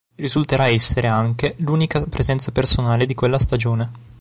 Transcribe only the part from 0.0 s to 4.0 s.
Risulterà essere anche l'unica presenza personale di quella stagione.